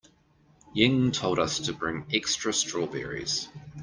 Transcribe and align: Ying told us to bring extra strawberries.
Ying 0.73 1.11
told 1.11 1.37
us 1.37 1.59
to 1.59 1.73
bring 1.73 2.07
extra 2.11 2.53
strawberries. 2.53 3.49